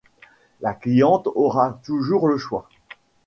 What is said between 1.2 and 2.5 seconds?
aura toujours le